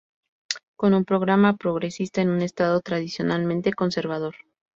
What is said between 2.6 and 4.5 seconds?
tradicionalmente conservador.